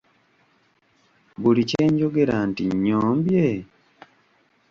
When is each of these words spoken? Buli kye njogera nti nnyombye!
Buli 1.41 1.63
kye 1.69 1.83
njogera 1.91 2.35
nti 2.49 2.63
nnyombye! 2.73 3.45